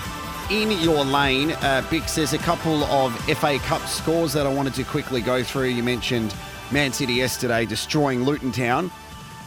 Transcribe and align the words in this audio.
in 0.51 0.71
your 0.73 1.05
lane. 1.05 1.53
Uh, 1.53 1.85
Bicks, 1.91 2.15
there's 2.15 2.33
a 2.33 2.39
couple 2.39 2.85
of 2.85 3.15
FA 3.39 3.59
Cup 3.61 3.83
scores 3.83 4.33
that 4.33 4.47
I 4.47 4.53
wanted 4.53 4.75
to 4.75 4.85
quickly 4.85 5.21
go 5.21 5.43
through. 5.43 5.69
You 5.69 5.83
mentioned 5.83 6.35
Man 6.71 6.93
City 6.93 7.15
yesterday 7.15 7.65
destroying 7.65 8.25
Luton 8.25 8.53
Town 8.53 8.91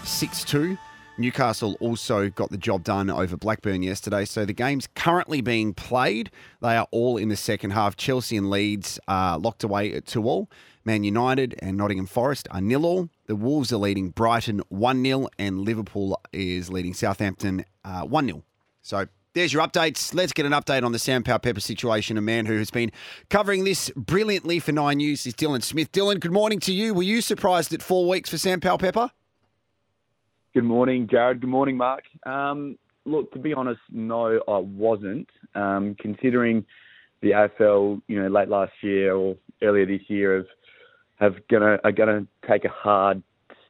6 0.04 0.44
2. 0.44 0.77
Newcastle 1.20 1.76
also 1.80 2.30
got 2.30 2.52
the 2.52 2.57
job 2.57 2.84
done 2.84 3.09
over 3.09 3.35
Blackburn 3.35 3.81
yesterday. 3.84 4.23
So 4.26 4.45
the 4.45 4.54
game's 4.54 4.88
currently 4.95 5.41
being 5.41 5.73
played. 5.73 6.30
They 6.62 6.77
are 6.77 6.88
all 6.91 7.18
in 7.18 7.29
the 7.29 7.35
second 7.35 7.71
half. 7.71 7.95
Chelsea 7.95 8.38
and 8.38 8.49
Leeds 8.49 8.99
are 9.07 9.38
locked 9.40 9.63
away 9.63 9.93
at 9.93 10.05
2 10.05 10.23
all. 10.23 10.49
Man 10.85 11.04
United 11.04 11.55
and 11.59 11.76
Nottingham 11.76 12.05
Forest 12.05 12.48
are 12.52 12.62
nil 12.62 12.85
all. 12.85 13.09
The 13.26 13.35
Wolves 13.35 13.73
are 13.73 13.77
leading 13.77 14.12
Brighton 14.12 14.62
1 14.70 15.04
0, 15.04 15.27
and 15.38 15.59
Liverpool 15.59 16.21
is 16.32 16.70
leading 16.70 16.93
Southampton 16.93 17.66
1 17.84 18.26
0. 18.27 18.43
So 18.82 19.07
there's 19.38 19.54
your 19.54 19.62
updates. 19.62 20.16
Let's 20.16 20.34
get 20.34 20.48
an 20.48 20.52
update 20.52 20.84
on 20.84 20.91
the 20.91 21.00
Sam 21.00 21.22
Powell 21.22 21.38
Pepper 21.38 21.59
situation. 21.59 22.18
A 22.18 22.22
man 22.22 22.48
who 22.48 22.58
has 22.58 22.72
been 22.72 22.91
covering 23.30 23.66
this 23.66 23.91
brilliantly 23.96 24.60
for 24.60 24.72
Nine 24.72 24.98
News 24.98 25.27
is 25.27 25.36
Dylan 25.36 25.62
Smith. 25.62 25.91
Dylan, 25.91 26.20
good 26.20 26.32
morning 26.32 26.60
to 26.62 26.74
you. 26.74 26.96
Were 26.96 27.04
you 27.04 27.21
surprised 27.21 27.71
at 27.71 27.84
four 27.84 28.10
weeks 28.10 28.32
for 28.32 28.40
Sam 28.40 28.60
Powell 28.60 28.79
Pepper? 28.79 29.12
Good 30.55 30.63
morning, 30.63 31.07
Jared. 31.10 31.41
Good 31.41 31.52
morning, 31.52 31.77
Mark. 31.77 32.04
Um, 32.26 32.79
look, 33.05 33.32
to 33.34 33.40
be 33.40 33.54
honest, 33.54 33.79
no, 33.91 34.40
I 34.48 34.57
wasn't. 34.57 35.29
Um, 35.54 35.96
considering 35.99 36.66
the 37.22 37.32
AFL, 37.32 38.01
you 38.07 38.20
know, 38.20 38.29
late 38.29 38.49
last 38.49 38.74
year 38.82 39.16
or 39.16 39.38
earlier 39.62 39.85
this 39.85 40.01
year 40.07 40.38
have 40.38 40.48
have 41.34 41.48
gonna 41.48 41.77
are 41.84 41.91
gonna 41.91 42.26
take 42.48 42.66
a 42.66 42.70
hard 42.70 43.22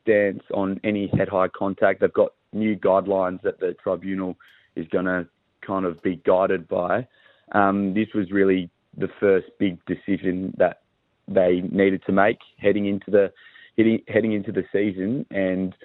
stance 0.02 0.44
on 0.54 0.80
any 0.86 1.08
head 1.08 1.28
high 1.28 1.50
contact. 1.50 2.00
They've 2.00 2.14
got 2.14 2.34
new 2.54 2.78
guidelines 2.78 3.42
that 3.42 3.60
the 3.60 3.76
tribunal 3.84 4.38
is 4.78 4.88
gonna 4.88 5.28
kind 5.68 5.86
of 5.86 6.02
be 6.02 6.16
guided 6.26 6.68
by. 6.68 7.06
Um, 7.52 7.94
this 7.94 8.08
was 8.16 8.32
really 8.32 8.70
the 8.98 9.10
first 9.20 9.48
big 9.60 9.78
decision 9.86 10.54
that 10.58 10.82
they 11.28 11.62
needed 11.72 12.02
to 12.06 12.12
make 12.12 12.40
heading 12.58 12.86
into 12.86 13.12
the 13.12 13.32
heading, 13.78 14.00
heading 14.08 14.34
into 14.34 14.52
the 14.52 14.64
season, 14.72 15.26
and 15.30 15.76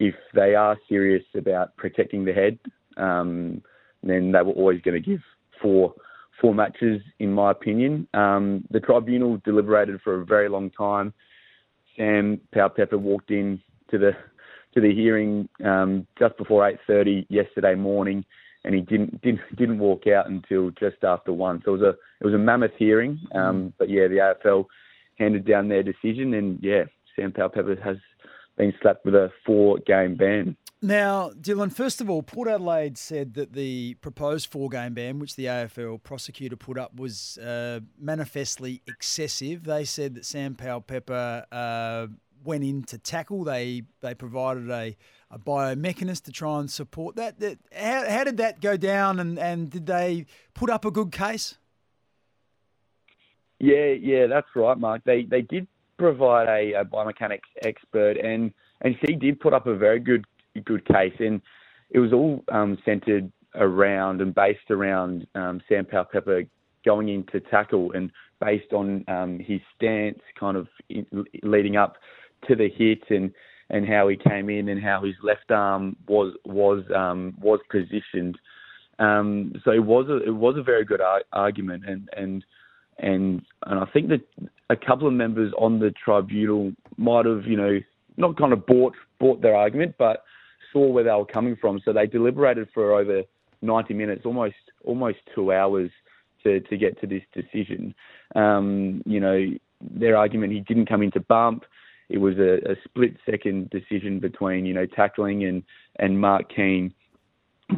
if 0.00 0.14
they 0.34 0.54
are 0.54 0.76
serious 0.88 1.24
about 1.36 1.76
protecting 1.76 2.24
the 2.24 2.32
head, 2.32 2.58
um, 2.96 3.62
then 4.02 4.32
they 4.32 4.42
were 4.42 4.52
always 4.52 4.80
going 4.82 5.00
to 5.00 5.10
give 5.10 5.20
four 5.62 5.94
four 6.40 6.54
matches, 6.54 7.00
in 7.18 7.32
my 7.32 7.50
opinion. 7.50 8.06
Um, 8.14 8.64
the 8.70 8.80
tribunal 8.80 9.40
deliberated 9.44 10.00
for 10.02 10.20
a 10.20 10.24
very 10.24 10.48
long 10.48 10.70
time. 10.70 11.12
Sam 11.96 12.40
Powell 12.52 12.68
Pepper 12.68 12.98
walked 12.98 13.30
in 13.30 13.60
to 13.90 13.98
the 13.98 14.12
to 14.74 14.80
the 14.80 14.94
hearing 14.94 15.48
um, 15.64 16.06
just 16.18 16.36
before 16.36 16.70
8:30 16.88 17.26
yesterday 17.28 17.74
morning 17.74 18.24
and 18.64 18.74
he 18.74 18.80
didn't 18.80 19.20
didn't 19.22 19.40
didn't 19.56 19.78
walk 19.78 20.06
out 20.06 20.28
until 20.28 20.70
just 20.70 21.02
after 21.04 21.32
one. 21.32 21.62
So 21.64 21.74
it 21.74 21.80
was 21.80 21.82
a 21.82 21.90
it 22.20 22.24
was 22.24 22.34
a 22.34 22.38
mammoth 22.38 22.72
hearing. 22.78 23.18
Um, 23.34 23.72
but 23.78 23.88
yeah, 23.88 24.08
the 24.08 24.34
AFL 24.44 24.66
handed 25.18 25.46
down 25.46 25.68
their 25.68 25.82
decision, 25.82 26.34
and 26.34 26.58
yeah, 26.62 26.84
Sam 27.16 27.32
Powell 27.32 27.50
Pepper 27.50 27.76
has 27.82 27.96
been 28.56 28.72
slapped 28.82 29.04
with 29.04 29.14
a 29.14 29.30
four 29.46 29.78
game 29.86 30.16
ban. 30.16 30.56
Now, 30.80 31.30
Dylan, 31.30 31.72
first 31.72 32.00
of 32.00 32.08
all, 32.08 32.22
Port 32.22 32.46
Adelaide 32.46 32.96
said 32.96 33.34
that 33.34 33.52
the 33.52 33.94
proposed 33.94 34.48
four 34.48 34.68
game 34.68 34.94
ban, 34.94 35.18
which 35.18 35.34
the 35.34 35.46
AFL 35.46 36.02
prosecutor 36.02 36.56
put 36.56 36.78
up, 36.78 36.94
was 36.94 37.36
uh, 37.38 37.80
manifestly 37.98 38.82
excessive. 38.86 39.64
They 39.64 39.84
said 39.84 40.14
that 40.14 40.24
Sam 40.24 40.54
Powell 40.54 40.80
Pepper 40.80 41.44
uh, 41.50 42.06
went 42.44 42.64
in 42.64 42.82
to 42.84 42.98
tackle. 42.98 43.44
They 43.44 43.82
they 44.00 44.14
provided 44.14 44.70
a, 44.70 44.96
a 45.30 45.38
biomechanist 45.38 46.24
to 46.24 46.32
try 46.32 46.60
and 46.60 46.70
support 46.70 47.16
that. 47.16 47.36
how, 47.74 48.08
how 48.08 48.24
did 48.24 48.36
that 48.38 48.60
go 48.60 48.76
down, 48.76 49.20
and, 49.20 49.38
and 49.38 49.70
did 49.70 49.86
they 49.86 50.26
put 50.54 50.70
up 50.70 50.84
a 50.84 50.90
good 50.90 51.12
case? 51.12 51.56
Yeah, 53.60 53.92
yeah, 54.00 54.26
that's 54.26 54.46
right, 54.54 54.78
Mark. 54.78 55.02
They 55.04 55.24
they 55.24 55.42
did 55.42 55.66
provide 55.98 56.48
a, 56.48 56.80
a 56.80 56.84
biomechanics 56.84 57.40
expert, 57.62 58.16
and 58.16 58.52
and 58.82 58.94
she 59.04 59.14
did 59.14 59.40
put 59.40 59.52
up 59.52 59.66
a 59.66 59.74
very 59.74 60.00
good 60.00 60.24
good 60.64 60.86
case, 60.86 61.14
and 61.18 61.40
it 61.90 61.98
was 61.98 62.12
all 62.12 62.44
um, 62.52 62.78
centered 62.84 63.32
around 63.54 64.20
and 64.20 64.34
based 64.34 64.70
around 64.70 65.26
um, 65.34 65.60
Sam 65.68 65.84
Powell 65.84 66.04
Pepper 66.04 66.44
going 66.84 67.08
into 67.08 67.40
tackle 67.40 67.92
and 67.92 68.10
based 68.40 68.72
on 68.72 69.04
um, 69.08 69.38
his 69.38 69.60
stance, 69.74 70.20
kind 70.38 70.56
of 70.56 70.68
in, 70.88 71.06
leading 71.42 71.76
up 71.76 71.96
to 72.46 72.54
the 72.54 72.68
hit 72.68 73.02
and 73.10 73.32
and 73.70 73.86
how 73.86 74.08
he 74.08 74.16
came 74.16 74.48
in 74.48 74.68
and 74.68 74.82
how 74.82 75.02
his 75.04 75.14
left 75.22 75.50
arm 75.50 75.96
was 76.06 76.34
was 76.44 76.84
um, 76.94 77.34
was 77.40 77.60
positioned. 77.70 78.38
Um, 78.98 79.52
so 79.64 79.70
it 79.70 79.84
was 79.84 80.08
a 80.08 80.16
it 80.24 80.34
was 80.34 80.56
a 80.56 80.62
very 80.62 80.84
good 80.84 81.00
ar- 81.00 81.24
argument, 81.32 81.84
and 81.86 82.08
and 82.16 82.44
and 82.98 83.42
and 83.66 83.80
I 83.80 83.84
think 83.92 84.08
that 84.08 84.20
a 84.70 84.76
couple 84.76 85.06
of 85.06 85.14
members 85.14 85.52
on 85.58 85.78
the 85.78 85.92
tribunal 86.02 86.72
might 86.96 87.26
have 87.26 87.44
you 87.44 87.56
know 87.56 87.78
not 88.16 88.38
kind 88.38 88.52
of 88.52 88.66
bought 88.66 88.94
bought 89.20 89.42
their 89.42 89.54
argument, 89.54 89.94
but 89.98 90.24
saw 90.72 90.86
where 90.88 91.04
they 91.04 91.10
were 91.10 91.24
coming 91.24 91.56
from. 91.60 91.80
So 91.84 91.92
they 91.92 92.06
deliberated 92.06 92.68
for 92.74 92.98
over 92.98 93.22
90 93.62 93.94
minutes, 93.94 94.22
almost 94.24 94.56
almost 94.84 95.18
two 95.34 95.52
hours 95.52 95.90
to 96.42 96.60
to 96.60 96.76
get 96.76 97.00
to 97.00 97.06
this 97.06 97.22
decision. 97.34 97.94
Um, 98.34 99.02
you 99.04 99.20
know, 99.20 99.46
their 99.80 100.16
argument 100.16 100.52
he 100.52 100.60
didn't 100.60 100.86
come 100.88 101.02
into 101.02 101.20
bump 101.20 101.64
it 102.08 102.18
was 102.18 102.38
a, 102.38 102.56
a 102.70 102.76
split 102.84 103.16
second 103.28 103.70
decision 103.70 104.18
between 104.18 104.66
you 104.66 104.74
know 104.74 104.86
tackling 104.86 105.44
and 105.44 105.62
and 105.96 106.20
Mark 106.20 106.52
Keane 106.54 106.94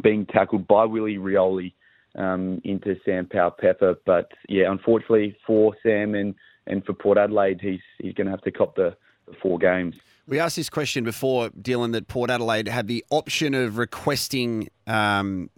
being 0.01 0.25
tackled 0.25 0.67
by 0.67 0.85
Willie 0.85 1.17
Rioli 1.17 1.73
um, 2.15 2.61
into 2.63 2.95
Sam 3.03 3.25
Powell 3.25 3.51
Pepper. 3.51 3.95
But 4.05 4.31
yeah, 4.47 4.71
unfortunately 4.71 5.35
for 5.45 5.75
Sam 5.83 6.15
and 6.15 6.35
and 6.67 6.85
for 6.85 6.93
Port 6.93 7.17
Adelaide, 7.17 7.59
he's 7.61 7.81
he's 7.99 8.13
going 8.13 8.25
to 8.25 8.31
have 8.31 8.41
to 8.41 8.51
cop 8.51 8.75
the, 8.75 8.95
the 9.27 9.33
four 9.41 9.57
games. 9.57 9.95
We 10.27 10.39
asked 10.39 10.55
this 10.55 10.69
question 10.69 11.03
before, 11.03 11.49
Dylan, 11.49 11.91
that 11.93 12.07
Port 12.07 12.29
Adelaide 12.29 12.67
had 12.67 12.87
the 12.87 13.03
option 13.09 13.53
of 13.53 13.77
requesting 13.77 14.69
um, 14.87 15.49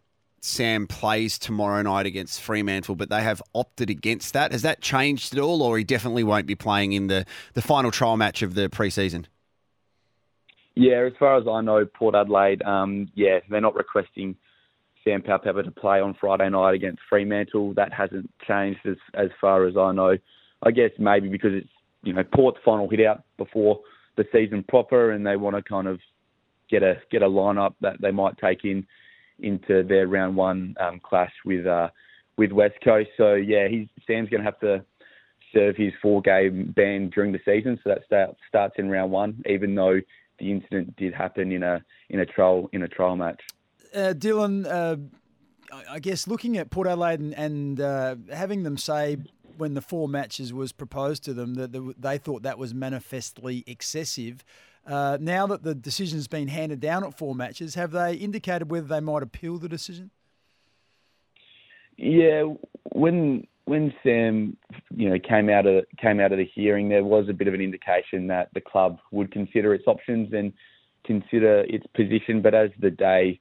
Sam 0.46 0.88
plays 0.88 1.40
tomorrow 1.40 1.82
night 1.82 2.06
against 2.06 2.42
Fremantle, 2.42 2.96
but 2.96 3.10
they 3.10 3.24
have 3.24 3.42
opted 3.56 3.90
against 3.90 4.34
that. 4.34 4.52
Has 4.52 4.62
that 4.64 4.82
changed 4.82 5.34
at 5.34 5.40
all, 5.40 5.64
or 5.64 5.78
he 5.78 5.86
definitely 5.86 6.26
won't 6.26 6.48
be 6.48 6.54
playing 6.54 6.92
in 6.92 7.08
the, 7.08 7.26
the 7.54 7.62
final 7.62 7.92
trial 7.92 8.18
match 8.18 8.42
of 8.42 8.54
the 8.54 8.68
preseason? 8.68 9.26
Yeah, 10.76 11.06
as 11.08 11.14
far 11.18 11.38
as 11.38 11.46
I 11.50 11.62
know, 11.62 11.86
Port 11.86 12.14
Adelaide, 12.14 12.62
um, 12.64 13.08
yeah, 13.16 13.40
they're 13.50 13.62
not 13.62 13.76
requesting 13.76 14.36
Sam 15.06 15.22
Powell 15.22 15.40
to 15.40 15.72
play 15.72 16.02
on 16.02 16.14
Friday 16.20 16.50
night 16.50 16.76
against 16.76 17.02
Fremantle. 17.08 17.74
That 17.76 17.94
hasn't 17.94 18.30
changed 18.46 18.82
as 18.86 18.98
as 19.14 19.30
far 19.40 19.66
as 19.66 19.78
I 19.78 19.94
know. 19.94 20.18
I 20.62 20.72
guess 20.72 20.92
maybe 21.00 21.30
because 21.30 21.54
it's 21.54 21.70
you 22.04 22.12
know 22.12 22.24
Port's 22.36 22.60
final 22.66 22.90
hit 22.90 23.06
out 23.06 23.24
before 23.38 23.80
the 24.18 24.26
season 24.34 24.66
proper, 24.68 25.12
and 25.12 25.26
they 25.26 25.38
want 25.38 25.56
to 25.56 25.62
kind 25.62 25.88
of 25.88 26.02
get 26.70 26.84
a 26.84 26.96
get 27.12 27.22
a 27.22 27.30
lineup 27.30 27.76
that 27.80 28.02
they 28.02 28.12
might 28.12 28.38
take 28.40 28.66
in 28.66 28.86
into 29.44 29.84
their 29.84 30.08
round 30.08 30.36
one 30.36 30.76
um, 30.80 31.00
clash 31.04 31.34
with 31.46 31.66
uh, 31.66 31.90
with 32.38 32.52
West 32.52 32.76
Coast. 32.84 33.10
So 33.18 33.34
yeah, 33.36 33.68
he's 33.68 33.88
Sam's 34.08 34.30
going 34.30 34.42
to 34.42 34.46
have 34.46 34.60
to 34.62 34.84
serve 35.54 35.76
his 35.76 35.94
four 36.02 36.22
game 36.22 36.74
ban 36.76 37.10
during 37.10 37.32
the 37.32 37.40
season. 37.46 37.80
So 37.84 37.92
that 37.92 38.06
start, 38.06 38.36
starts 38.48 38.76
in 38.78 38.90
round 38.90 39.12
one, 39.12 39.44
even 39.48 39.76
though 39.76 40.00
the 40.40 40.52
incident 40.52 40.96
did 40.96 41.14
happen 41.14 41.52
in 41.52 41.64
a 41.64 41.84
in 42.10 42.20
a 42.20 42.26
trial 42.26 42.70
in 42.74 42.84
a 42.84 42.88
trial 42.88 43.16
match. 43.16 43.42
Uh, 43.94 44.14
Dylan, 44.18 44.66
uh, 44.66 44.98
I 45.90 46.00
guess 46.00 46.28
looking 46.28 46.58
at 46.58 46.72
Port 46.72 46.88
Adelaide 46.88 47.20
and, 47.20 47.34
and 47.36 47.80
uh, 47.80 48.16
having 48.32 48.64
them 48.64 48.78
say 48.78 49.18
when 49.58 49.76
the 49.76 49.82
four 49.82 50.08
matches 50.08 50.52
was 50.52 50.72
proposed 50.72 51.24
to 51.26 51.34
them 51.34 51.54
that 51.56 51.96
they 52.00 52.18
thought 52.18 52.42
that 52.44 52.58
was 52.58 52.74
manifestly 52.74 53.64
excessive. 53.68 54.44
Uh, 54.86 55.18
now 55.22 55.48
that 55.48 55.64
the 55.64 55.74
decision's 55.74 56.28
been 56.28 56.50
handed 56.50 56.80
down 56.80 57.04
at 57.04 57.18
four 57.18 57.34
matches, 57.34 57.76
have 57.76 57.92
they 57.92 58.16
indicated 58.16 58.70
whether 58.70 58.88
they 58.88 59.00
might 59.00 59.24
appeal 59.24 59.58
the 59.58 59.70
decision? 59.70 60.12
Yeah, 61.98 62.54
when 62.92 63.48
when 63.66 63.94
Sam, 64.04 64.58
you 64.94 65.10
know, 65.10 65.18
came 65.20 65.50
out 65.50 65.66
of 65.66 65.86
came 66.02 66.20
out 66.20 66.32
of 66.32 66.38
the 66.38 66.50
hearing, 66.54 66.90
there 66.90 67.04
was 67.04 67.30
a 67.30 67.34
bit 67.34 67.48
of 67.48 67.54
an 67.54 67.62
indication 67.62 68.28
that 68.28 68.50
the 68.54 68.62
club 68.62 69.00
would 69.12 69.32
consider 69.32 69.74
its 69.74 69.88
options 69.88 70.34
and 70.34 70.52
consider 71.06 71.62
its 71.70 71.86
position. 71.96 72.42
But 72.42 72.54
as 72.54 72.72
the 72.80 72.92
day 72.92 73.40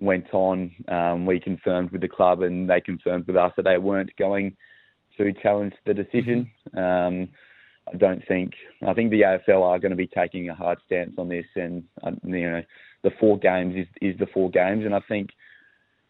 went 0.00 0.32
on, 0.32 0.72
um, 0.88 1.26
we 1.26 1.40
confirmed 1.40 1.90
with 1.90 2.00
the 2.00 2.08
club, 2.08 2.42
and 2.42 2.70
they 2.70 2.80
confirmed 2.80 3.26
with 3.26 3.36
us 3.36 3.52
that 3.56 3.64
they 3.64 3.78
weren't 3.78 4.14
going 4.16 4.56
to 5.18 5.32
challenge 5.42 5.74
the 5.84 5.94
decision. 5.94 6.50
Mm-hmm. 6.74 6.78
Um, 6.78 7.28
I 7.92 7.96
don't 7.96 8.26
think. 8.26 8.54
I 8.86 8.94
think 8.94 9.10
the 9.10 9.22
AFL 9.22 9.62
are 9.62 9.78
going 9.78 9.90
to 9.90 9.96
be 9.96 10.06
taking 10.06 10.48
a 10.48 10.54
hard 10.54 10.78
stance 10.86 11.12
on 11.18 11.28
this, 11.28 11.46
and 11.54 11.84
uh, 12.02 12.12
you 12.24 12.50
know, 12.50 12.62
the 13.02 13.10
four 13.18 13.38
games 13.38 13.74
is 13.76 13.86
is 14.00 14.18
the 14.18 14.26
four 14.26 14.50
games, 14.50 14.84
and 14.84 14.94
I 14.94 15.00
think 15.08 15.30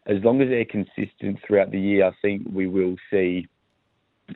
as 0.05 0.17
long 0.23 0.41
as 0.41 0.49
they're 0.49 0.65
consistent 0.65 1.39
throughout 1.45 1.71
the 1.71 1.79
year, 1.79 2.07
I 2.07 2.11
think 2.21 2.47
we 2.51 2.67
will 2.67 2.95
see, 3.11 3.47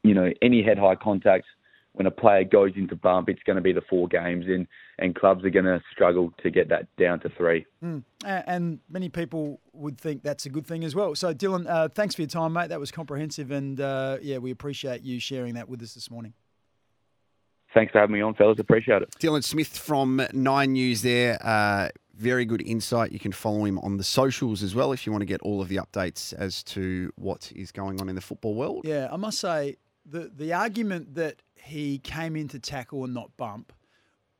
you 0.03 0.13
know, 0.13 0.31
any 0.41 0.61
head 0.61 0.77
high 0.77 0.95
contact 0.95 1.45
when 1.93 2.07
a 2.07 2.11
player 2.11 2.43
goes 2.43 2.71
into 2.75 2.95
bump, 2.95 3.29
it's 3.29 3.41
going 3.43 3.55
to 3.55 3.61
be 3.61 3.71
the 3.71 3.81
four 3.87 4.07
games, 4.07 4.45
and, 4.47 4.67
and 4.97 5.15
clubs 5.15 5.45
are 5.45 5.51
going 5.51 5.65
to 5.65 5.81
struggle 5.91 6.33
to 6.41 6.49
get 6.49 6.69
that 6.69 6.87
down 6.97 7.19
to 7.19 7.29
three. 7.29 7.65
Mm. 7.83 8.03
And 8.23 8.79
many 8.89 9.09
people 9.09 9.59
would 9.73 9.99
think 9.99 10.23
that's 10.23 10.45
a 10.45 10.49
good 10.49 10.65
thing 10.65 10.83
as 10.83 10.95
well. 10.95 11.15
So, 11.15 11.33
Dylan, 11.33 11.69
uh, 11.69 11.89
thanks 11.89 12.15
for 12.15 12.21
your 12.21 12.29
time, 12.29 12.53
mate. 12.53 12.69
That 12.69 12.79
was 12.79 12.91
comprehensive, 12.91 13.51
and 13.51 13.79
uh, 13.79 14.17
yeah, 14.21 14.39
we 14.39 14.49
appreciate 14.49 15.03
you 15.03 15.19
sharing 15.19 15.53
that 15.53 15.69
with 15.69 15.81
us 15.83 15.93
this 15.93 16.09
morning. 16.09 16.33
Thanks 17.73 17.91
for 17.91 17.99
having 17.99 18.13
me 18.13 18.21
on, 18.21 18.33
fellas. 18.35 18.59
Appreciate 18.59 19.01
it. 19.01 19.09
Dylan 19.19 19.43
Smith 19.43 19.77
from 19.77 20.25
Nine 20.31 20.73
News 20.73 21.01
there. 21.01 21.37
Uh, 21.45 21.89
very 22.15 22.45
good 22.45 22.61
insight. 22.61 23.11
You 23.11 23.19
can 23.19 23.31
follow 23.31 23.65
him 23.65 23.79
on 23.79 23.97
the 23.97 24.03
socials 24.03 24.61
as 24.61 24.75
well 24.75 24.91
if 24.91 25.05
you 25.05 25.11
want 25.11 25.21
to 25.21 25.27
get 25.27 25.41
all 25.41 25.61
of 25.61 25.67
the 25.67 25.77
updates 25.77 26.33
as 26.33 26.63
to 26.63 27.11
what 27.15 27.51
is 27.55 27.71
going 27.71 27.99
on 27.99 28.09
in 28.09 28.15
the 28.15 28.21
football 28.21 28.53
world. 28.53 28.85
Yeah, 28.85 29.09
I 29.11 29.17
must 29.17 29.39
say 29.39 29.77
the 30.05 30.31
the 30.35 30.53
argument 30.53 31.15
that 31.15 31.41
he 31.55 31.97
came 31.97 32.35
in 32.35 32.47
to 32.49 32.59
tackle 32.59 33.03
and 33.03 33.13
not 33.13 33.35
bump, 33.37 33.73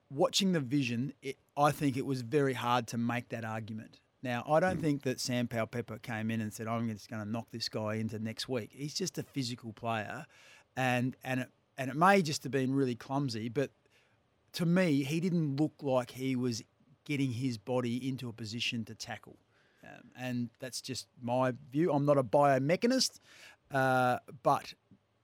watching 0.10 0.52
the 0.52 0.60
vision, 0.60 1.14
it, 1.22 1.38
I 1.58 1.72
think 1.72 1.98
it 1.98 2.06
was 2.06 2.22
very 2.22 2.54
hard 2.54 2.88
to 2.88 2.98
make 2.98 3.30
that 3.30 3.46
argument. 3.46 4.00
Now, 4.22 4.46
I 4.48 4.60
don't 4.60 4.80
mm. 4.80 4.82
think 4.82 5.04
that 5.04 5.20
Sam 5.20 5.48
Powell 5.48 5.68
Pepper 5.68 5.98
came 5.98 6.32
in 6.32 6.42
and 6.42 6.54
said, 6.54 6.68
I'm 6.68 6.90
just 6.90 7.10
going 7.10 7.24
to 7.24 7.30
knock 7.30 7.48
this 7.52 7.68
guy 7.68 7.96
into 7.96 8.20
next 8.20 8.48
week. 8.48 8.70
He's 8.72 8.94
just 8.94 9.18
a 9.18 9.24
physical 9.24 9.74
player, 9.74 10.26
and 10.78 11.16
and 11.24 11.42
it, 11.42 11.50
and 11.78 11.90
it 11.90 11.96
may 11.96 12.22
just 12.22 12.44
have 12.44 12.52
been 12.52 12.74
really 12.74 12.96
clumsy, 12.96 13.50
but 13.50 13.72
to 14.54 14.66
me, 14.66 15.04
he 15.04 15.20
didn't 15.20 15.56
look 15.58 15.74
like 15.82 16.12
he 16.12 16.36
was 16.36 16.64
getting 17.06 17.32
his 17.32 17.58
body 17.58 18.08
into 18.08 18.30
a 18.30 18.34
position 18.34 18.86
to 18.86 18.96
tackle. 18.96 19.38
Um, 19.84 20.12
and 20.18 20.50
that's 20.60 20.80
just 20.80 21.08
my 21.22 21.54
view. 21.72 21.92
I'm 21.92 22.06
not 22.06 22.18
a 22.18 22.24
biomechanist, 22.24 23.20
uh, 23.72 24.20
but 24.44 24.74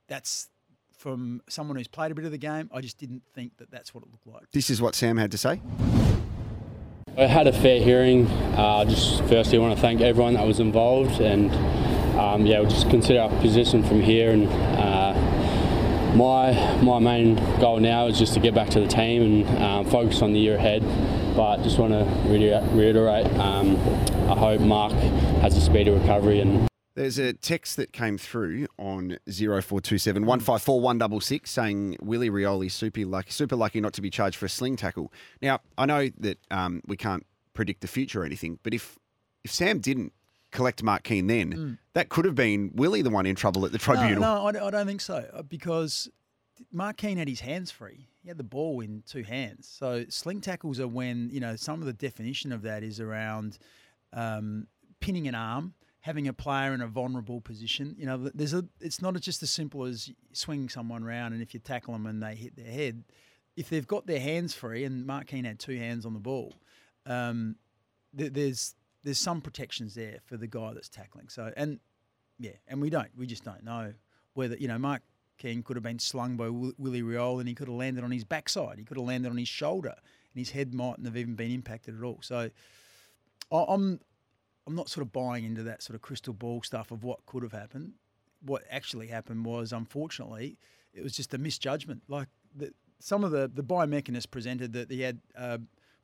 that's 0.08 0.50
from 0.98 1.42
someone 1.48 1.78
who's 1.78 1.88
played 1.88 2.12
a 2.12 2.16
bit 2.16 2.26
of 2.26 2.32
the 2.32 2.38
game. 2.38 2.70
I 2.74 2.82
just 2.82 2.98
didn't 2.98 3.24
think 3.34 3.58
that 3.58 3.72
that's 3.72 3.94
what 3.94 4.04
it 4.04 4.10
looked 4.12 4.28
like. 4.28 4.52
This 4.52 4.70
is 4.70 4.82
what 4.82 4.96
Sam 4.96 5.16
had 5.18 5.32
to 5.32 5.38
say. 5.38 5.62
I 7.18 7.26
had 7.26 7.48
a 7.48 7.54
fair 7.54 7.82
hearing. 7.82 8.28
Uh, 8.28 8.86
just 8.86 9.24
firstly, 9.26 9.58
I 9.58 9.62
want 9.62 9.76
to 9.76 9.82
thank 9.82 10.02
everyone 10.02 10.34
that 10.34 10.46
was 10.46 10.60
involved, 10.60 11.22
and 11.22 11.52
um, 12.18 12.46
yeah, 12.46 12.60
we'll 12.60 12.70
just 12.70 12.90
consider 12.90 13.22
our 13.22 13.30
position 13.42 13.84
from 13.84 14.02
here. 14.02 14.32
And 14.32 14.48
uh, 14.48 14.99
my 16.20 16.52
my 16.82 17.00
main 17.00 17.36
goal 17.62 17.80
now 17.80 18.08
is 18.08 18.20
just 18.20 18.34
to 18.34 18.42
get 18.42 18.54
back 18.54 18.70
to 18.70 18.82
the 18.82 18.88
team 18.88 19.22
and 19.22 19.64
um, 19.64 19.86
focus 19.90 20.22
on 20.22 20.34
the 20.34 20.40
year 20.40 20.58
ahead. 20.58 20.84
But 21.36 21.64
just 21.64 21.80
want 21.80 21.94
to 21.94 22.04
reiterate, 22.28 23.26
um, 23.40 23.78
I 24.30 24.36
hope 24.36 24.60
Mark 24.60 24.92
has 25.42 25.56
a 25.56 25.62
speedy 25.62 25.92
recovery 25.92 26.42
and 26.42 26.68
there's 26.96 27.18
a 27.18 27.32
text 27.32 27.78
that 27.78 27.94
came 27.94 28.18
through 28.18 28.68
on 28.78 29.18
0427 29.26 30.26
154 30.26 30.82
166 30.82 31.50
saying 31.50 31.96
Willie 32.02 32.30
Rioli 32.30 32.70
super 32.70 33.06
lucky, 33.06 33.32
super 33.32 33.56
lucky 33.56 33.80
not 33.80 33.94
to 33.94 34.02
be 34.02 34.10
charged 34.10 34.36
for 34.36 34.48
a 34.48 34.50
sling 34.50 34.76
tackle. 34.76 35.14
Now, 35.42 35.62
I 35.78 35.86
know 35.86 36.10
that 36.18 36.40
um, 36.52 36.82
we 36.86 36.98
can't 36.98 37.26
predict 37.54 37.80
the 37.80 37.88
future 37.88 38.24
or 38.24 38.26
anything, 38.26 38.60
but 38.64 38.74
if 38.74 39.00
if 39.46 39.54
Sam 39.54 39.80
didn't 39.80 40.12
collect 40.52 40.84
Mark 40.84 41.04
Keane 41.04 41.28
then, 41.28 41.54
mm. 41.54 41.78
that 41.94 42.10
could 42.10 42.26
have 42.26 42.36
been 42.36 42.72
Willie 42.76 43.02
the 43.02 43.10
one 43.10 43.26
in 43.26 43.36
trouble 43.36 43.66
at 43.66 43.72
the 43.72 43.78
tribunal. 43.78 44.22
No, 44.22 44.50
no 44.50 44.66
I 44.66 44.72
don't 44.72 44.88
think 44.88 45.02
so 45.02 45.26
uh, 45.34 45.42
because 45.42 46.10
Mark 46.72 46.98
Keane 46.98 47.18
had 47.18 47.28
his 47.28 47.40
hands 47.40 47.72
free. 47.72 48.08
He 48.22 48.28
had 48.28 48.38
the 48.38 48.44
ball 48.44 48.82
in 48.82 49.04
two 49.08 49.24
hands. 49.24 49.68
So 49.68 50.06
sling 50.10 50.42
tackles 50.42 50.80
are 50.80 50.88
when, 50.88 51.30
you 51.32 51.40
know, 51.40 51.56
some 51.56 51.80
of 51.80 51.86
the 51.86 51.94
definition 51.94 52.52
of 52.52 52.64
that 52.64 52.84
is 52.84 53.00
around 53.00 53.58
um, 54.14 54.68
pinning 55.00 55.28
an 55.28 55.36
arm– 55.36 55.74
having 56.02 56.28
a 56.28 56.34
player 56.34 56.74
in 56.74 56.82
a 56.82 56.88
vulnerable 56.88 57.42
position. 57.42 57.96
You 57.98 58.06
know, 58.06 58.30
there's 58.34 58.54
a. 58.54 58.66
It's 58.80 59.02
not 59.02 59.20
just 59.20 59.44
as 59.44 59.52
simple 59.52 59.86
as 59.86 60.10
swinging 60.32 60.70
someone 60.70 61.04
around 61.04 61.34
and 61.34 61.42
if 61.42 61.54
you 61.54 61.60
tackle 61.60 61.94
them 61.94 62.06
and 62.06 62.22
they 62.22 62.36
hit 62.36 62.56
their 62.56 62.72
head, 62.72 63.04
if 63.56 63.70
they've 63.70 63.88
got 63.88 64.08
their 64.08 64.20
hands 64.20 64.54
free, 64.54 64.84
and 64.86 65.06
Mark 65.06 65.28
Keane 65.28 65.46
had 65.46 65.60
two 65.60 65.78
hands 65.78 66.06
on 66.06 66.14
the 66.14 66.20
ball, 66.20 66.56
um, 67.06 67.56
th- 68.18 68.34
there's 68.34 68.76
there's 69.04 69.20
some 69.20 69.42
protections 69.42 69.96
there 69.96 70.20
for 70.26 70.38
the 70.38 70.48
guy 70.48 70.74
that's 70.74 70.90
tackling. 70.90 71.30
So 71.30 71.52
and 71.56 71.80
yeah, 72.38 72.52
and 72.68 72.82
we 72.82 72.90
don't, 72.90 73.10
we 73.18 73.26
just 73.26 73.44
don't 73.44 73.64
know 73.64 73.94
whether 74.34 74.56
you 74.56 74.68
know 74.68 74.78
Mark 74.78 75.02
Keane 75.38 75.64
could 75.64 75.76
have 75.76 75.84
been 75.84 76.00
slung 76.00 76.38
by 76.38 76.50
Willie 76.50 77.02
Rioli 77.02 77.40
and 77.40 77.50
he 77.50 77.56
could 77.56 77.68
have 77.68 77.78
landed 77.78 78.04
on 78.04 78.12
his 78.12 78.24
backside, 78.24 78.78
he 78.78 78.86
could 78.86 78.98
have 78.98 79.06
landed 79.06 79.30
on 79.30 79.38
his 79.38 79.48
shoulder, 79.48 79.96
and 79.96 80.40
his 80.40 80.52
head 80.52 80.74
mightn't 80.74 81.06
have 81.06 81.18
even 81.18 81.36
been 81.36 81.52
impacted 81.52 81.98
at 81.98 82.04
all. 82.04 82.20
So 82.22 82.50
I'm 83.52 84.00
I'm 84.68 84.76
not 84.76 84.90
sort 84.90 85.06
of 85.06 85.12
buying 85.12 85.46
into 85.46 85.64
that 85.64 85.82
sort 85.82 85.96
of 85.96 86.02
crystal 86.02 86.34
ball 86.34 86.62
stuff 86.62 86.92
of 86.92 87.04
what 87.04 87.26
could 87.26 87.44
have 87.44 87.54
happened. 87.54 87.94
What 88.42 88.64
actually 88.70 89.08
happened 89.08 89.46
was, 89.46 89.74
unfortunately, 89.74 90.58
it 90.94 91.04
was 91.04 91.14
just 91.14 91.34
a 91.34 91.38
misjudgment. 91.38 92.04
Like 92.08 92.28
the, 92.56 92.74
some 93.00 93.24
of 93.24 93.32
the 93.32 93.50
the 93.54 93.64
biomechanists 93.64 94.30
presented 94.30 94.74
that 94.74 94.92
he 94.92 95.02
had 95.02 95.20
uh, 95.36 95.58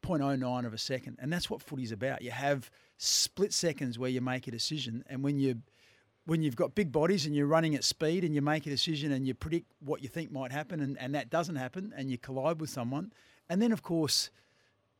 0.09 0.05 0.65
of 0.65 0.73
a 0.73 0.77
second, 0.77 1.17
and 1.21 1.31
that's 1.31 1.49
what 1.49 1.61
footy's 1.61 1.91
about. 1.91 2.21
You 2.21 2.31
have 2.31 2.69
split 2.97 3.53
seconds 3.53 3.99
where 3.99 4.09
you 4.09 4.21
make 4.21 4.47
a 4.47 4.51
decision, 4.51 5.03
and 5.07 5.23
when 5.23 5.39
you 5.39 5.61
when 6.27 6.41
you've 6.41 6.55
got 6.55 6.73
big 6.73 6.91
bodies 6.91 7.27
and 7.27 7.35
you're 7.35 7.45
running 7.45 7.75
at 7.75 7.83
speed 7.83 8.23
and 8.23 8.33
you 8.33 8.41
make 8.41 8.65
a 8.65 8.69
decision 8.71 9.11
and 9.11 9.27
you 9.27 9.35
predict 9.35 9.71
what 9.79 10.01
you 10.01 10.09
think 10.09 10.31
might 10.31 10.51
happen 10.51 10.79
and, 10.79 10.97
and 10.97 11.13
that 11.13 11.29
doesn't 11.29 11.55
happen 11.55 11.93
and 11.95 12.09
you 12.09 12.17
collide 12.17 12.59
with 12.59 12.67
someone 12.67 13.13
and 13.47 13.61
then 13.61 13.71
of 13.71 13.83
course 13.83 14.31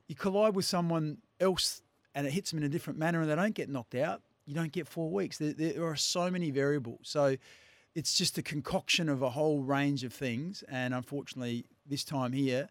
you 0.08 0.14
collide 0.14 0.56
with 0.56 0.66
someone 0.66 1.18
else 1.40 1.82
and 2.14 2.26
it 2.26 2.32
hits 2.32 2.52
them 2.52 2.60
in 2.60 2.64
a 2.64 2.70
different 2.70 2.98
manner 2.98 3.22
and 3.22 3.30
they 3.30 3.36
don't 3.36 3.56
get 3.56 3.70
knocked 3.70 3.96
out, 3.96 4.22
you 4.46 4.56
don't 4.56 4.72
get 4.72 4.88
four 4.88 5.10
weeks. 5.10 5.38
There, 5.38 5.54
there 5.54 5.84
are 5.86 5.96
so 5.96 6.32
many 6.32 6.52
variables. 6.52 7.02
So 7.04 7.36
it's 7.94 8.18
just 8.18 8.38
a 8.38 8.42
concoction 8.42 9.10
of 9.10 9.22
a 9.22 9.30
whole 9.30 9.62
range 9.62 10.04
of 10.04 10.14
things. 10.14 10.64
And 10.70 10.94
unfortunately, 10.94 11.66
this 11.86 12.04
time 12.04 12.32
here, 12.32 12.70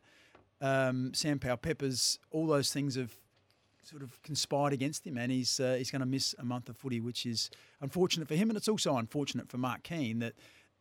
um, 0.60 1.12
Sam 1.14 1.38
Powell 1.38 1.56
Peppers, 1.56 2.18
all 2.30 2.46
those 2.46 2.72
things 2.72 2.94
have 2.96 3.14
sort 3.82 4.02
of 4.02 4.22
conspired 4.22 4.72
against 4.72 5.06
him, 5.06 5.18
and 5.18 5.30
he's 5.30 5.60
uh, 5.60 5.74
he's 5.76 5.90
going 5.90 6.00
to 6.00 6.06
miss 6.06 6.34
a 6.38 6.44
month 6.44 6.68
of 6.68 6.76
footy, 6.76 7.00
which 7.00 7.26
is 7.26 7.50
unfortunate 7.80 8.28
for 8.28 8.34
him, 8.34 8.50
and 8.50 8.56
it's 8.56 8.68
also 8.68 8.96
unfortunate 8.96 9.48
for 9.48 9.58
Mark 9.58 9.82
Keane 9.82 10.20
that 10.20 10.34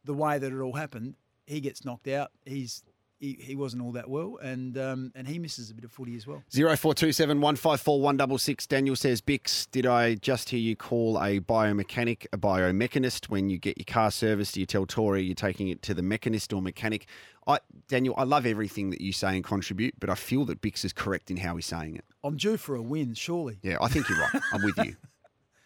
the 0.06 0.14
way 0.14 0.38
that 0.38 0.52
it 0.52 0.60
all 0.60 0.74
happened, 0.74 1.16
he 1.46 1.60
gets 1.60 1.86
knocked 1.86 2.08
out. 2.08 2.32
He's 2.46 2.84
he, 3.24 3.38
he 3.40 3.56
wasn't 3.56 3.82
all 3.82 3.94
that 3.94 4.10
well, 4.10 4.38
and 4.44 4.78
um, 4.78 5.14
and 5.16 5.26
he 5.26 5.40
misses 5.40 5.72
a 5.72 5.74
bit 5.74 5.86
of 5.86 5.92
footy 5.94 6.18
as 6.18 6.28
well. 6.28 6.44
Zero 6.52 6.76
four 6.76 6.94
two 6.94 7.14
seven 7.14 7.40
one 7.40 7.56
five 7.56 7.80
four 7.80 8.02
one 8.02 8.18
double 8.18 8.38
six. 8.38 8.68
Daniel 8.68 8.98
says, 8.98 9.22
Bicks, 9.22 9.66
did 9.68 9.86
I 9.86 10.16
just 10.16 10.50
hear 10.50 10.60
you 10.60 10.76
call 10.76 11.18
a 11.18 11.40
biomechanic 11.40 12.26
a 12.34 12.38
biomechanist 12.38 13.30
when 13.30 13.50
you 13.50 13.58
get 13.58 13.78
your 13.78 13.86
car 13.86 14.12
serviced? 14.12 14.56
Do 14.56 14.60
You 14.60 14.66
tell 14.66 14.86
Tori 14.86 15.24
you're 15.24 15.36
taking 15.36 15.70
it 15.70 15.82
to 15.84 15.94
the 15.94 16.02
mechanist 16.02 16.54
or 16.54 16.62
mechanic. 16.62 17.08
I, 17.48 17.60
Daniel, 17.88 18.14
I 18.18 18.24
love 18.24 18.46
everything 18.46 18.90
that 18.90 19.00
you 19.00 19.14
say 19.14 19.36
and 19.36 19.44
contribute, 19.44 19.96
but 20.00 20.10
I 20.10 20.16
feel 20.16 20.44
that 20.46 20.60
Bicks 20.62 20.84
is 20.84 20.92
correct 20.92 21.32
in 21.32 21.38
how 21.38 21.56
he's 21.56 21.66
saying 21.66 21.96
it. 21.96 22.06
I'm 22.26 22.36
due 22.36 22.58
for 22.58 22.76
a 22.76 22.82
win, 22.82 23.14
surely. 23.14 23.58
Yeah, 23.62 23.78
I 23.82 23.88
think 23.88 24.10
you're 24.10 24.20
right. 24.20 24.42
I'm 24.52 24.64
with 24.64 24.78
you. 24.78 24.96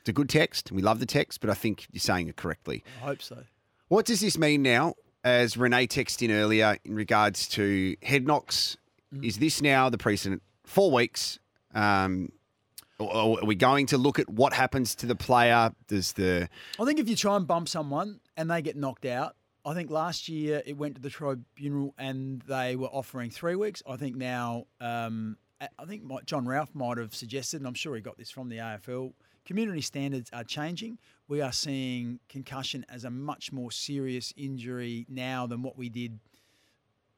It's 0.02 0.10
a 0.10 0.14
good 0.14 0.30
text. 0.30 0.72
We 0.72 0.82
love 0.82 1.00
the 1.00 1.06
text, 1.06 1.42
but 1.42 1.50
I 1.50 1.54
think 1.54 1.88
you're 1.92 2.00
saying 2.00 2.30
it 2.30 2.36
correctly. 2.36 2.84
I 3.02 3.08
hope 3.08 3.22
so. 3.22 3.44
What 3.90 4.06
does 4.06 4.22
this 4.22 4.38
mean 4.38 4.62
now? 4.62 4.94
As 5.28 5.58
Renee 5.58 5.88
texted 5.88 6.24
in 6.24 6.32
earlier 6.32 6.78
in 6.86 6.96
regards 6.96 7.48
to 7.50 7.96
head 8.02 8.26
knocks. 8.26 8.78
Mm. 9.14 9.26
Is 9.26 9.40
this 9.40 9.62
now 9.62 9.90
the 9.90 9.98
precedent? 9.98 10.42
Four 10.64 10.92
weeks. 10.92 11.40
Um, 11.74 12.32
are 13.00 13.46
we 13.46 13.56
going 13.56 13.86
to 13.88 13.98
look 13.98 14.20
at 14.20 14.30
what 14.30 14.54
happens 14.54 14.96
to 14.96 15.06
the 15.06 15.16
player? 15.16 15.72
Does 15.88 16.14
the 16.14 16.50
I 16.80 16.86
think 16.86 17.00
if 17.00 17.08
you 17.08 17.16
try 17.16 17.36
and 17.36 17.46
bump 17.46 17.70
someone 17.70 18.20
and 18.36 18.50
they 18.50 18.62
get 18.62 18.76
knocked 18.76 19.06
out, 19.06 19.36
I 19.66 19.74
think 19.74 19.92
last 19.92 20.30
year 20.30 20.64
it 20.66 20.78
went 20.78 20.96
to 20.96 21.02
the 21.02 21.10
tribunal 21.10 21.94
and 21.98 22.42
they 22.48 22.76
were 22.76 22.88
offering 22.88 23.30
three 23.30 23.56
weeks. 23.56 23.84
I 23.88 23.98
think 23.98 24.16
now, 24.16 24.66
um, 24.82 25.38
I 25.60 25.86
think 25.86 26.04
John 26.26 26.48
Ralph 26.48 26.74
might 26.74 26.98
have 26.98 27.14
suggested, 27.14 27.58
and 27.58 27.68
I'm 27.68 27.74
sure 27.76 27.96
he 27.96 28.02
got 28.02 28.18
this 28.18 28.32
from 28.32 28.50
the 28.50 28.58
AFL. 28.58 29.14
Community 29.48 29.82
standards 29.82 30.30
are 30.34 30.44
changing 30.44 31.00
we 31.28 31.42
are 31.42 31.52
seeing 31.52 32.20
concussion 32.30 32.86
as 32.90 33.04
a 33.04 33.10
much 33.10 33.52
more 33.52 33.72
serious 33.72 34.34
injury 34.38 35.06
now 35.10 35.46
than 35.46 35.62
what 35.62 35.78
we 35.78 35.90
did 35.90 36.20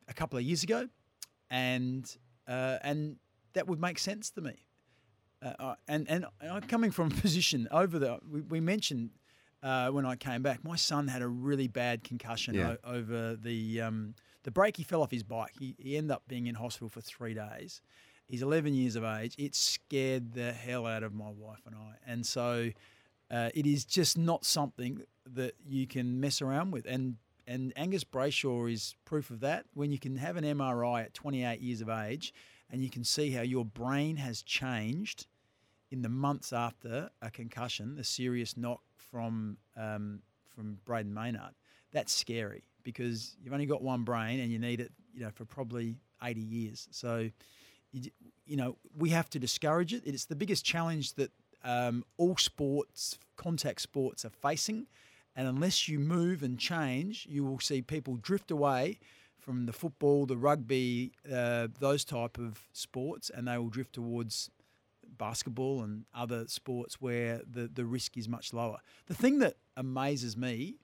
a 0.08 0.14
couple 0.14 0.38
of 0.38 0.44
years 0.44 0.64
ago, 0.64 0.88
and 1.50 2.18
uh, 2.48 2.78
and 2.82 3.18
that 3.54 3.68
would 3.68 3.80
make 3.80 4.00
sense 4.00 4.32
to 4.32 4.42
me. 4.42 4.66
Uh, 5.42 5.54
uh 5.60 5.76
and, 5.88 6.10
and 6.10 6.26
I'm 6.42 6.62
coming 6.62 6.92
from 6.92 7.08
a 7.12 7.16
position 7.22 7.68
over 7.72 8.00
the 8.00 8.20
we, 8.30 8.42
we 8.42 8.60
mentioned 8.60 9.12
uh, 9.62 9.90
when 9.90 10.06
I 10.06 10.16
came 10.16 10.42
back, 10.42 10.64
my 10.64 10.76
son 10.76 11.08
had 11.08 11.22
a 11.22 11.28
really 11.28 11.68
bad 11.68 12.04
concussion 12.04 12.56
yeah. 12.56 12.76
o- 12.84 12.96
over 12.96 13.36
the 13.36 13.82
um, 13.82 14.16
the 14.44 14.52
break. 14.52 14.78
He 14.78 14.84
fell 14.84 15.04
off 15.04 15.12
his 15.12 15.24
bike. 15.24 15.54
He, 15.60 15.76
he 15.78 15.98
ended 15.98 16.12
up 16.12 16.24
being 16.28 16.48
in 16.48 16.56
hospital 16.56 16.90
for 16.90 17.02
three 17.02 17.36
days. 17.36 17.82
He's 18.30 18.42
11 18.42 18.74
years 18.76 18.96
of 18.96 19.04
age. 19.04 19.36
It 19.38 19.56
scared 19.56 20.34
the 20.34 20.54
hell 20.54 20.86
out 20.86 21.04
of 21.04 21.14
my 21.14 21.30
wife 21.30 21.62
and 21.66 21.76
I, 21.76 21.96
and 22.06 22.26
so 22.26 22.70
uh, 23.32 23.50
it 23.54 23.68
is 23.68 23.86
just 23.86 24.18
not 24.18 24.46
something 24.46 25.02
that 25.34 25.56
you 25.66 25.88
can 25.88 26.20
mess 26.20 26.42
around 26.42 26.72
with. 26.72 26.86
And 26.86 27.18
And 27.48 27.74
Angus 27.76 28.04
Brayshaw 28.04 28.72
is 28.72 28.96
proof 29.06 29.30
of 29.32 29.40
that. 29.42 29.66
When 29.74 29.92
you 29.92 30.00
can 30.00 30.18
have 30.18 30.38
an 30.38 30.44
MRI 30.44 31.06
at 31.06 31.14
28 31.14 31.60
years 31.60 31.82
of 31.82 31.90
age 31.90 32.34
and 32.70 32.84
you 32.84 32.90
can 32.90 33.04
see 33.04 33.32
how 33.32 33.42
your 33.42 33.66
brain 33.66 34.18
has 34.18 34.44
changed 34.44 35.28
in 35.92 36.04
the 36.04 36.10
months 36.10 36.54
after 36.54 37.10
a 37.22 37.32
concussion, 37.32 37.96
the 37.96 38.04
serious 38.04 38.56
knock 38.56 38.82
from 38.96 39.58
um, 39.76 40.22
from 40.48 40.78
Brayden 40.86 41.14
Maynard, 41.14 41.56
that's 41.92 42.14
scary 42.14 42.64
because 42.84 43.36
you've 43.42 43.54
only 43.54 43.66
got 43.66 43.82
one 43.82 44.04
brain 44.04 44.40
and 44.40 44.52
you 44.52 44.60
need 44.60 44.80
it, 44.82 44.92
you 45.14 45.22
know, 45.22 45.32
for 45.32 45.46
probably 45.46 45.98
80 46.22 46.42
years. 46.42 46.88
So, 46.92 47.30
you, 47.92 48.56
know, 48.58 48.78
we 48.98 49.10
have 49.10 49.30
to 49.32 49.40
discourage 49.40 49.94
it. 49.94 50.04
It's 50.06 50.26
the 50.26 50.36
biggest 50.36 50.66
challenge 50.66 51.14
that 51.14 51.32
um, 51.64 52.04
all 52.18 52.38
sports, 52.38 53.18
contact 53.36 53.82
sports, 53.82 54.26
are 54.26 54.30
facing. 54.30 54.88
And 55.36 55.48
unless 55.48 55.88
you 55.88 56.00
move 56.00 56.44
and 56.44 56.60
change, 56.60 57.28
you 57.30 57.44
will 57.44 57.60
see 57.60 57.82
people 57.82 58.16
drift 58.16 58.52
away 58.52 59.00
from 59.38 59.66
the 59.66 59.74
football, 59.74 60.26
the 60.26 60.38
rugby, 60.38 61.14
uh, 61.32 61.68
those 61.80 62.04
type 62.04 62.38
of 62.38 62.60
sports, 62.74 63.30
and 63.30 63.48
they 63.48 63.58
will 63.58 63.70
drift 63.70 63.94
towards 63.94 64.50
basketball 65.18 65.82
and 65.82 66.06
other 66.14 66.48
sports 66.48 67.02
where 67.02 67.42
the, 67.50 67.68
the 67.68 67.86
risk 67.86 68.18
is 68.18 68.28
much 68.28 68.54
lower. 68.54 68.78
The 69.08 69.14
thing 69.14 69.40
that 69.40 69.56
amazes 69.78 70.36
me, 70.36 70.78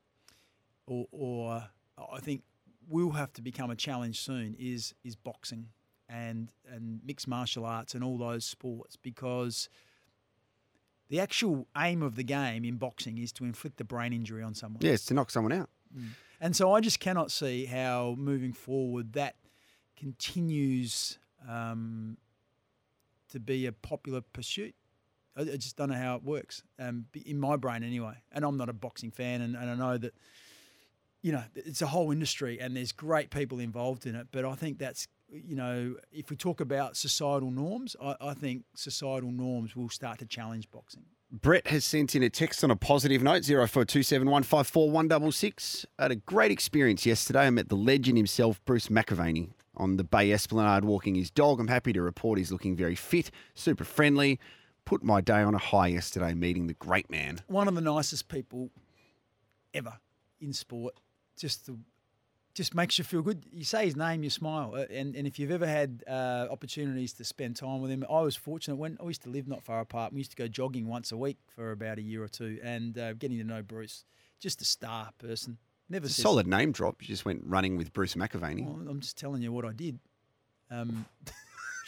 or, 0.88 1.08
or 1.12 1.64
I 1.98 2.20
think 2.20 2.44
will 2.88 3.12
have 3.12 3.34
to 3.34 3.42
become 3.42 3.70
a 3.72 3.76
challenge 3.76 4.20
soon, 4.22 4.56
is 4.60 4.94
is 5.04 5.16
boxing 5.16 5.70
and 6.10 6.52
and 6.72 7.00
mixed 7.04 7.28
martial 7.28 7.66
arts 7.66 7.96
and 7.96 8.04
all 8.04 8.18
those 8.18 8.46
sports 8.46 8.96
because 8.96 9.70
the 11.10 11.20
actual 11.20 11.68
aim 11.78 12.02
of 12.02 12.16
the 12.16 12.24
game 12.24 12.66
in 12.66 12.78
boxing 12.78 13.18
is 13.18 13.32
to 13.34 13.46
inflict 13.46 13.80
a 13.82 13.84
brain 13.84 14.14
injury 14.14 14.44
on 14.44 14.56
someone. 14.56 14.82
Yeah, 14.82 14.94
it's 14.94 15.06
to 15.06 15.14
knock 15.14 15.30
someone 15.32 15.54
out. 15.54 15.70
And 16.42 16.56
so 16.56 16.74
I 16.74 16.82
just 16.82 17.00
cannot 17.00 17.32
see 17.32 17.66
how 17.66 18.16
moving 18.18 18.54
forward 18.54 19.14
that 19.14 19.36
continues 19.96 21.18
um, 21.48 22.18
to 23.32 23.40
be 23.40 23.66
a 23.66 23.72
popular 23.72 24.22
pursuit. 24.22 24.76
I, 25.38 25.42
I 25.42 25.58
just 25.58 25.78
don't 25.78 25.90
know 25.90 25.96
how 25.96 26.16
it 26.16 26.24
works 26.24 26.64
um, 26.80 27.06
in 27.26 27.40
my 27.40 27.56
brain 27.56 27.84
anyway. 27.84 28.16
And 28.32 28.44
I'm 28.44 28.58
not 28.58 28.70
a 28.70 28.74
boxing 28.74 29.12
fan, 29.12 29.42
and, 29.42 29.56
and 29.56 29.70
I 29.70 29.76
know 29.76 29.98
that 29.98 30.14
you 31.22 31.32
know 31.32 31.44
it's 31.56 31.82
a 31.82 31.88
whole 31.88 32.12
industry, 32.12 32.60
and 32.60 32.76
there's 32.76 32.92
great 32.92 33.30
people 33.30 33.60
involved 33.60 34.06
in 34.06 34.16
it. 34.16 34.28
But 34.32 34.46
I 34.46 34.56
think 34.56 34.80
that's 34.80 35.08
you 35.30 35.56
know 35.56 35.96
if 36.12 36.30
we 36.30 36.36
talk 36.36 36.62
about 36.62 36.98
societal 36.98 37.52
norms, 37.52 37.96
I, 38.02 38.16
I 38.22 38.34
think 38.34 38.64
societal 38.76 39.32
norms 39.32 39.76
will 39.76 39.90
start 39.90 40.20
to 40.20 40.26
challenge 40.26 40.70
boxing. 40.72 41.04
Brett 41.32 41.68
has 41.68 41.84
sent 41.84 42.16
in 42.16 42.24
a 42.24 42.30
text 42.30 42.64
on 42.64 42.72
a 42.72 42.76
positive 42.76 43.22
note, 43.24 43.44
0427154166. 43.44 45.86
I 46.00 46.04
had 46.04 46.12
a 46.12 46.16
great 46.16 46.52
experience 46.52 47.06
yesterday. 47.06 47.48
I 47.48 47.50
met 47.50 47.70
the 47.70 47.76
legend 47.76 48.18
himself, 48.18 48.64
Bruce 48.64 48.88
McAvaney, 48.88 49.50
on 49.76 49.98
the 49.98 50.04
Bay 50.04 50.32
Esplanade 50.32 50.86
walking 50.86 51.16
his 51.16 51.32
dog. 51.32 51.60
I'm 51.60 51.68
happy 51.68 51.92
to 51.94 52.02
report 52.02 52.38
he's 52.38 52.52
looking 52.52 52.76
very 52.76 52.96
fit, 52.96 53.32
super 53.54 53.84
friendly. 53.84 54.40
Put 54.86 55.04
my 55.04 55.20
day 55.20 55.42
on 55.42 55.56
a 55.56 55.58
high 55.58 55.88
yesterday 55.88 56.34
meeting 56.36 56.68
the 56.68 56.76
great 56.76 57.10
man. 57.10 57.42
one 57.48 57.68
of 57.68 57.74
the 57.76 57.82
nicest 57.82 58.30
people 58.30 58.70
ever 59.74 59.98
in 60.40 60.54
sport. 60.54 60.94
Just 61.38 61.66
the, 61.66 61.78
just 62.56 62.74
makes 62.74 62.98
you 62.98 63.04
feel 63.04 63.22
good. 63.22 63.46
You 63.52 63.64
say 63.64 63.86
his 63.86 63.96
name, 63.96 64.24
you 64.24 64.30
smile. 64.32 64.74
Uh, 64.76 64.86
And 64.90 65.16
and 65.16 65.28
if 65.28 65.38
you've 65.38 65.52
ever 65.52 65.68
had 65.68 66.04
uh, 66.08 66.48
opportunities 66.50 67.14
to 67.14 67.24
spend 67.24 67.56
time 67.58 67.82
with 67.82 67.92
him, 67.92 68.04
I 68.10 68.22
was 68.22 68.36
fortunate 68.36 68.78
when 68.78 68.98
I 69.00 69.06
used 69.06 69.22
to 69.24 69.30
live 69.30 69.48
not 69.48 69.62
far 69.64 69.82
apart. 69.82 70.14
We 70.14 70.20
used 70.20 70.32
to 70.32 70.38
go 70.38 70.48
jogging 70.48 70.88
once 70.88 71.12
a 71.12 71.18
week 71.18 71.38
for 71.56 71.72
about 71.72 72.00
a 72.00 72.02
year 72.02 72.24
or 72.24 72.28
two, 72.28 72.58
and 72.64 72.98
uh, 72.98 73.14
getting 73.14 73.38
to 73.38 73.44
know 73.44 73.62
Bruce, 73.62 74.06
just 74.40 74.62
a 74.62 74.66
star 74.66 75.12
person. 75.20 75.58
Never 75.88 76.06
It's 76.08 76.18
a 76.18 76.22
solid 76.22 76.48
name 76.48 76.72
drop. 76.72 77.02
You 77.02 77.08
just 77.08 77.26
went 77.26 77.44
running 77.46 77.78
with 77.78 77.94
Bruce 77.94 78.16
McAvaney. 78.16 78.66
Well, 78.66 78.88
I'm 78.90 79.02
just 79.02 79.18
telling 79.20 79.44
you 79.44 79.52
what 79.52 79.66
I 79.66 79.72
did. 79.74 80.00
Um, 80.72 81.06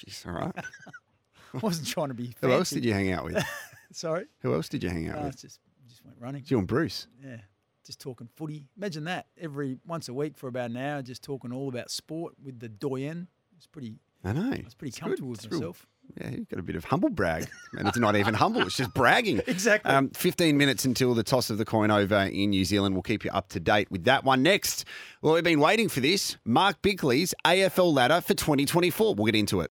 Jeez, 0.06 0.28
all 0.28 0.34
right. 0.34 0.54
I 0.56 1.58
wasn't 1.62 1.88
trying 1.88 2.10
to 2.10 2.14
be. 2.14 2.36
Who 2.42 2.52
else 2.52 2.70
did 2.70 2.86
you 2.86 2.94
hang 2.94 3.12
out 3.12 3.24
with? 3.26 3.44
Sorry, 3.92 4.26
Who 4.42 4.54
else 4.54 4.70
did 4.70 4.84
you 4.84 4.90
hang 4.90 5.08
out 5.10 5.16
no, 5.16 5.24
with? 5.28 5.42
just 5.42 5.60
just 5.88 6.04
went 6.06 6.18
running. 6.20 6.44
You 6.46 6.60
and 6.60 6.68
Bruce. 6.68 7.08
Yeah, 7.26 7.38
just 7.88 8.00
talking 8.00 8.30
footy. 8.36 8.66
Imagine 8.78 9.06
that 9.06 9.28
every 9.40 9.78
once 9.88 10.08
a 10.10 10.14
week 10.14 10.38
for 10.38 10.48
about 10.48 10.70
an 10.70 10.78
hour, 10.78 11.02
just 11.02 11.24
talking 11.24 11.52
all 11.52 11.70
about 11.70 11.90
sport 11.90 12.36
with 12.44 12.60
the 12.60 12.70
doyen. 12.70 13.28
It's 13.58 13.66
pretty. 13.68 13.96
I 14.24 14.34
know. 14.34 14.52
I 14.52 14.62
was 14.64 14.76
pretty 14.76 14.90
It's 14.90 14.98
good. 15.00 15.02
comfortable 15.06 15.30
with 15.30 15.44
It's 15.46 15.52
real- 15.52 15.60
myself. 15.62 15.88
Yeah, 16.22 16.30
you've 16.30 16.48
got 16.48 16.58
a 16.60 16.64
bit 16.64 16.78
of 16.78 16.86
humble 16.86 17.10
brag. 17.10 17.50
And 17.78 17.86
it's 17.86 17.98
not 17.98 18.16
even 18.16 18.34
humble, 18.34 18.62
it's 18.62 18.78
just 18.78 18.94
bragging. 18.94 19.42
Exactly. 19.48 19.92
Um, 19.92 20.10
15 20.12 20.58
minutes 20.58 20.86
until 20.86 21.14
the 21.14 21.22
toss 21.24 21.50
of 21.50 21.58
the 21.58 21.66
coin 21.66 21.92
over 21.92 22.16
in 22.16 22.52
New 22.52 22.64
Zealand. 22.64 22.96
We'll 22.96 23.02
keep 23.02 23.26
you 23.26 23.32
up 23.32 23.50
to 23.50 23.60
date 23.60 23.92
with 23.92 24.06
that 24.06 24.24
one 24.24 24.42
next. 24.42 24.86
Well, 25.22 25.34
we've 25.34 25.44
been 25.44 25.60
waiting 25.60 25.90
for 25.90 26.00
this. 26.00 26.38
Mark 26.46 26.82
Bickley's 26.82 27.34
AFL 27.44 27.94
ladder 27.94 28.22
for 28.22 28.34
2024. 28.36 29.16
We'll 29.16 29.26
get 29.26 29.36
into 29.36 29.60
it. 29.60 29.66